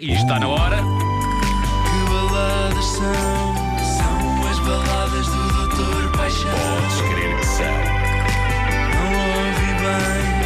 [0.00, 0.76] E está na hora.
[0.76, 3.54] Que baladas são?
[3.96, 6.50] São as baladas do Doutor Paixão.
[6.50, 7.64] Podes crer que são.
[8.94, 9.10] Não
[9.44, 10.37] ouvi bem.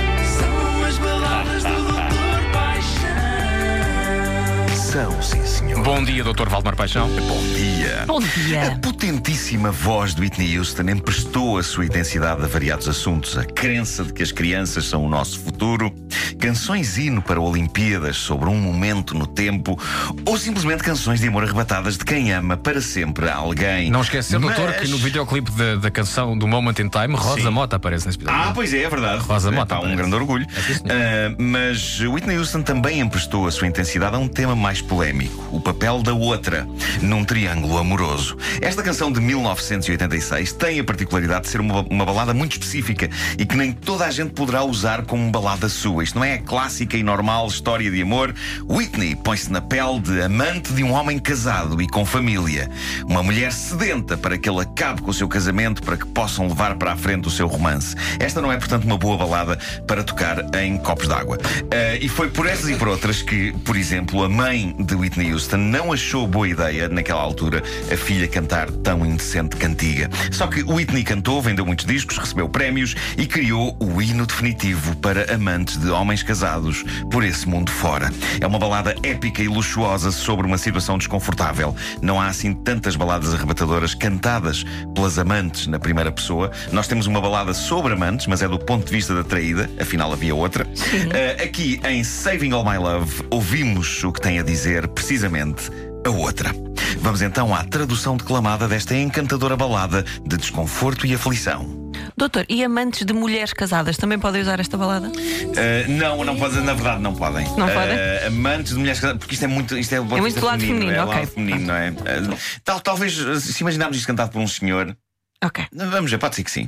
[4.93, 5.23] Paixão.
[5.23, 5.83] Sim, senhor.
[5.83, 6.51] Bom dia, Dr.
[6.51, 7.09] Valdemar Paixão.
[7.09, 8.05] Bom dia.
[8.07, 8.79] Bom A dia.
[8.83, 13.39] potentíssima voz do Whitney Houston emprestou a sua intensidade a variados assuntos.
[13.39, 15.91] A crença de que as crianças são o nosso futuro,
[16.39, 19.79] canções hino para Olimpíadas sobre um momento no tempo,
[20.27, 23.91] ou simplesmente canções de amor arrebatadas de quem ama para sempre alguém.
[23.91, 27.41] Não esquecer, Mas- doutor, que no videoclipe da, da canção do Moment in Time, Rosa
[27.41, 27.49] Sim.
[27.51, 28.41] Mota aparece nesse episódio.
[28.43, 29.23] Ah, pois é, é verdade.
[29.23, 30.47] Rosa É, Mota, pá, um grande orgulho.
[30.85, 31.29] É.
[31.33, 35.61] Ah, mas Whitney Houston também emprestou a sua intensidade a um tema mais polémico: o
[35.61, 36.67] papel da outra
[37.01, 38.37] num triângulo amoroso.
[38.61, 43.09] Esta canção de 1986 tem a particularidade de ser uma, uma balada muito específica
[43.39, 46.05] e que nem toda a gente poderá usar como balada sua.
[46.05, 48.35] Isto não é a clássica e normal história de amor.
[48.69, 52.71] Whitney põe-se na pele de amante de um homem casado e com família.
[53.07, 56.77] Uma mulher sedenta para que ele acabe com o seu casamento para que possam levar
[56.77, 57.95] para a frente o seu romance.
[58.19, 61.39] Esta não é, portanto, uma boa balada para tocar em copos d'água.
[61.71, 65.33] Ah, e foi por essas e por outras que, por exemplo, a mãe de Whitney
[65.33, 70.09] Houston não achou boa ideia, naquela altura, a filha cantar tão indecente cantiga.
[70.31, 75.33] Só que Whitney cantou, vendeu muitos discos, recebeu prémios e criou o hino definitivo para
[75.35, 78.11] amantes de homens casados por esse mundo fora.
[78.41, 81.75] É uma balada épica e luxuosa sobre uma situação desconfortável.
[82.01, 86.51] Não há assim tantas baladas arrebatadoras cantadas pelas amantes na primeira pessoa.
[86.73, 90.13] Nós temos uma balada sobre amantes, mas é do ponto de vista da traída, afinal
[90.13, 90.67] havia outra.
[91.13, 94.62] Ah, aqui em Saving All My Love ouvimos o que tem a dizer
[94.95, 95.71] precisamente
[96.07, 96.51] a outra.
[96.99, 101.81] Vamos então à tradução declamada desta encantadora balada de desconforto e aflição.
[102.17, 105.09] Doutor, e amantes de mulheres casadas também podem usar esta balada?
[105.09, 107.45] Uh, não, não podem, na verdade não podem.
[107.57, 108.27] Não Uh, podem?
[108.27, 109.77] Amantes de mulheres casadas, porque isto é muito.
[109.77, 111.15] Isto é, de muito do lado feminino, é, ok.
[111.15, 111.91] lado feminino, não é?
[111.91, 114.97] Uh, tal, talvez, se imaginarmos isto cantado por um senhor,
[115.45, 115.65] Ok.
[115.73, 116.67] vamos ver, pode ser que sim.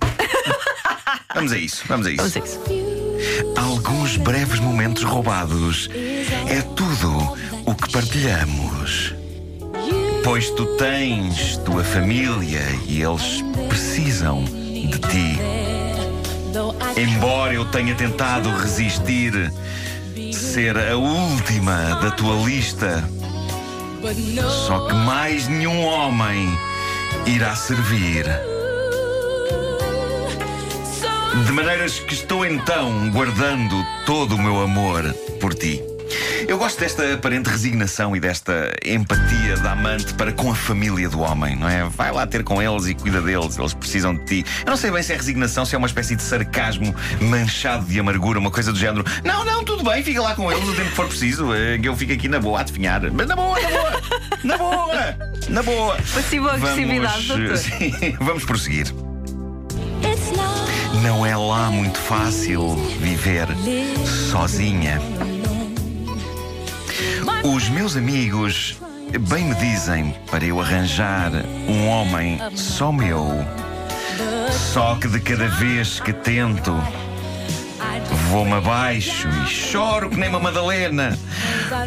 [1.35, 2.17] vamos a isso, vamos a isso.
[2.17, 2.61] Vamos a isso.
[3.57, 5.89] Alguns breves momentos roubados
[6.49, 7.37] é tudo
[7.67, 9.15] o que partilhamos.
[10.23, 15.39] Pois tu tens tua família e eles precisam de ti.
[16.97, 19.53] Embora eu tenha tentado resistir,
[20.33, 23.09] ser a última da tua lista,
[24.67, 26.49] só que mais nenhum homem
[27.27, 28.25] irá servir.
[31.47, 33.75] De maneiras que estou então guardando
[34.07, 35.94] todo o meu amor por ti.
[36.49, 41.21] Eu gosto desta aparente resignação e desta empatia da amante para com a família do
[41.21, 41.85] homem, não é?
[41.85, 44.45] Vai lá ter com eles e cuida deles, eles precisam de ti.
[44.65, 47.99] Eu não sei bem se é resignação, se é uma espécie de sarcasmo manchado de
[47.99, 49.05] amargura, uma coisa do género.
[49.25, 51.89] Não, não, tudo bem, fica lá com eles o tempo que for preciso, eh, que
[51.89, 53.01] eu fico aqui na boa a adivinhar.
[53.13, 54.03] Mas na boa, na boa,
[54.45, 55.17] na boa,
[55.49, 55.97] na boa.
[56.13, 57.57] Passiva agressividade, Vamos, doutor.
[57.57, 58.87] sim, vamos prosseguir.
[61.03, 63.47] Não é lá muito fácil viver
[64.31, 65.01] sozinha.
[67.45, 68.77] Os meus amigos
[69.29, 71.31] bem me dizem para eu arranjar
[71.69, 73.45] um homem só meu.
[74.51, 76.73] Só que de cada vez que tento,
[78.31, 81.19] vou-me abaixo e choro que nem uma Madalena.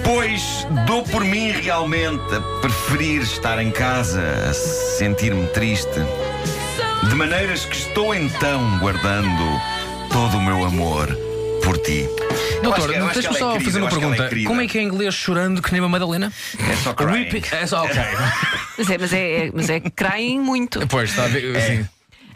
[0.03, 6.00] Pois dou por mim realmente a preferir estar em casa, a sentir-me triste.
[7.09, 9.61] De maneiras que estou então guardando
[10.11, 11.26] todo o meu amor
[11.67, 12.07] por ti.
[12.63, 14.29] Doutor, que- deixa-me é só querida, fazer uma ela pergunta.
[14.29, 14.47] querida.
[14.47, 16.31] Como é que é em inglês chorando que nem uma Madalena?
[16.57, 17.44] É só crying.
[17.51, 17.95] É só, ok.
[18.78, 20.85] Mas é, mas é, mas é crying muito.
[20.88, 21.56] Pois, está a ver.
[21.56, 21.85] É.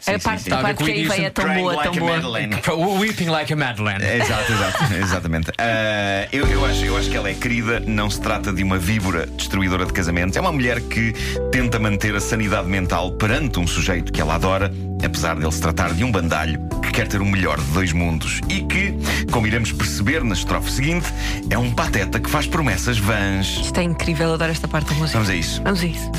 [0.02, 1.92] Assim, a parte, Está a parte que o aí vem é tão boa, like tão
[1.92, 2.16] a boa.
[2.16, 2.56] Madeleine.
[2.98, 4.04] Weeping like a Madeleine.
[4.04, 5.52] Exato, exato, exatamente.
[5.58, 8.78] Ah, eu, eu, acho, eu acho que ela é querida, não se trata de uma
[8.78, 10.36] víbora destruidora de casamentos.
[10.36, 11.12] É uma mulher que
[11.52, 14.72] tenta manter a sanidade mental perante um sujeito que ela adora,
[15.04, 18.40] apesar dele se tratar de um bandalho que quer ter o melhor de dois mundos
[18.48, 18.94] e que,
[19.30, 21.06] como iremos perceber na estrofe seguinte,
[21.48, 23.46] é um pateta que faz promessas vãs.
[23.62, 25.18] Isto é incrível, eu adoro esta parte da música.
[25.18, 25.62] Vamos a isso.
[25.62, 26.10] Vamos a isso.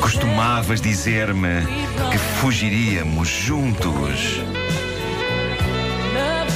[0.00, 1.66] Costumavas dizer-me
[2.10, 4.42] que fugiríamos juntos.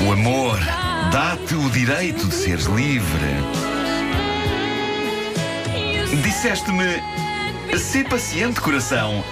[0.06, 0.58] O amor
[1.10, 3.26] dá-te o direito de seres livre.
[6.22, 7.02] Disseste-me:
[7.78, 9.24] Sê paciente, coração.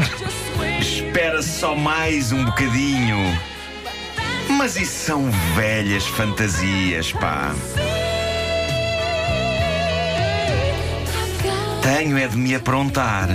[0.81, 3.38] Espera só mais um bocadinho.
[4.49, 7.55] Mas isso são velhas fantasias, pá.
[11.82, 13.29] Tenho é de me aprontar.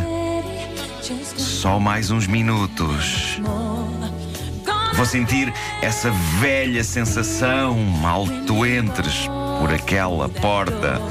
[1.37, 3.39] Só mais uns minutos.
[4.93, 5.51] Vou sentir
[5.81, 9.27] essa velha sensação mal tu entres
[9.59, 11.01] por aquela porta.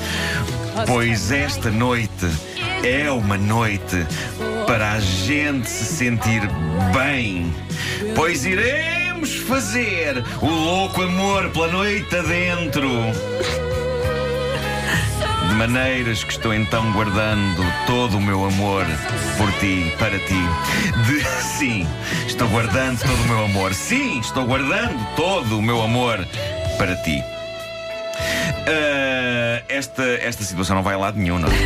[0.87, 2.27] Pois esta noite
[2.85, 4.06] é uma noite
[4.67, 6.43] para a gente se sentir
[6.93, 7.53] bem.
[8.15, 12.89] Pois iremos fazer o louco amor pela noite adentro.
[15.59, 18.87] Maneiras que estou então guardando todo o meu amor
[19.37, 20.41] por ti, para ti.
[21.05, 21.85] De, sim,
[22.29, 23.75] estou guardando todo o meu amor.
[23.75, 26.25] Sim, estou guardando todo o meu amor
[26.79, 27.21] para ti.
[28.69, 31.49] Ah, esta, esta situação não vai a lado nenhum, não.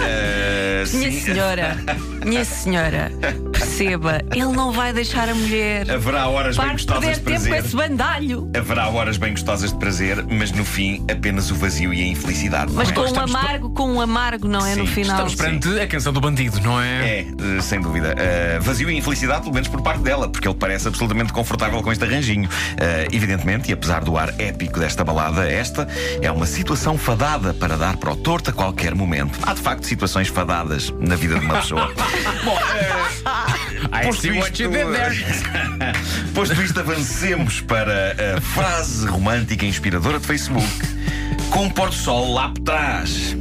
[0.00, 1.76] Ah, Minha senhora,
[2.24, 3.12] minha senhora,
[3.60, 5.90] perceba, ele não vai deixar a mulher.
[5.90, 7.64] Haverá horas bem de gostosas perder de tempo com prazer.
[7.64, 8.50] esse bandalho.
[8.56, 12.72] Haverá horas bem gostosas de prazer, mas no fim apenas o vazio e a infelicidade.
[12.72, 13.12] Mas não com é?
[13.12, 14.74] um amargo, com um amargo, não é?
[14.74, 15.26] No Sim, final.
[15.26, 17.20] Estamos perante a canção do bandido, não é?
[17.20, 18.14] É, eh, sem dúvida.
[18.16, 21.92] Eh, vazio e infelicidade, pelo menos por parte dela, porque ele parece absolutamente confortável com
[21.92, 22.48] este arranjinho.
[22.78, 25.86] Eh, evidentemente, e apesar do ar épico desta balada, esta
[26.22, 29.38] é uma situação fadada para dar para o torto a qualquer momento.
[29.42, 31.92] Há de facto situações fadadas na vida de uma pessoa.
[32.44, 33.29] Bom, eh,
[33.92, 35.14] I Posto see what you did there.
[36.34, 40.66] Posto isto, avancemos para a frase romântica e inspiradora de Facebook
[41.50, 43.34] com o pôr do sol lá por trás.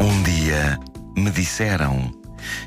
[0.00, 0.78] Um dia
[1.16, 2.12] me disseram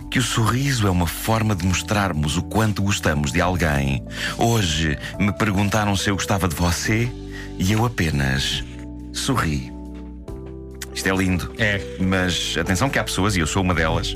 [0.09, 4.03] que o sorriso é uma forma de mostrarmos o quanto gostamos de alguém.
[4.37, 7.09] Hoje me perguntaram se eu gostava de você
[7.57, 8.63] e eu apenas
[9.13, 9.71] sorri.
[11.01, 11.51] Isto é lindo.
[11.57, 11.81] É.
[11.99, 14.15] Mas atenção que há pessoas, e eu sou uma delas,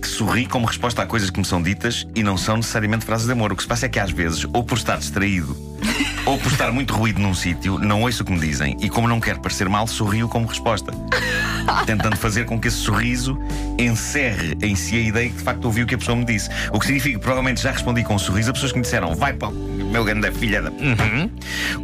[0.00, 3.26] que sorri como resposta a coisas que me são ditas e não são necessariamente frases
[3.26, 3.52] de amor.
[3.52, 5.56] O que se passa é que às vezes, ou por estar distraído,
[6.24, 8.76] ou por estar muito ruído num sítio, não ouço o que me dizem.
[8.80, 10.92] E como não quero parecer mal, sorrio como resposta.
[11.86, 13.36] Tentando fazer com que esse sorriso
[13.76, 16.48] encerre em si a ideia que de facto ouvi o que a pessoa me disse.
[16.72, 19.12] O que significa que provavelmente já respondi com um sorriso a pessoas que me disseram
[19.16, 20.70] vai para o meu grande filha da.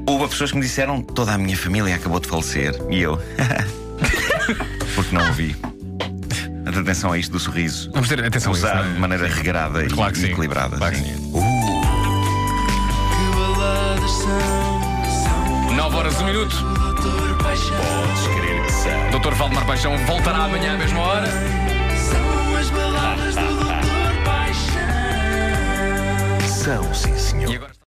[0.07, 2.81] Houve a pessoas que me disseram toda a minha família acabou de falecer.
[2.89, 3.19] E eu.
[5.09, 5.57] porque não ouvi.
[6.67, 7.91] Atenção a isto do sorriso.
[7.93, 8.95] Vamos ter atenção Usado a isso, é?
[8.95, 10.77] de maneira regrada claro e equilibrada.
[10.77, 11.05] Claro sim.
[11.05, 11.31] sim.
[11.33, 11.49] Uh.
[15.75, 16.57] 9 horas, 1 minuto.
[17.43, 19.11] Podes crer que são.
[19.11, 21.27] Doutor Valdemar Paixão voltará amanhã à mesma hora.
[21.27, 24.73] São as baladas do Doutor Paixão.
[26.49, 27.51] São, sim, senhor.
[27.51, 27.73] E agora...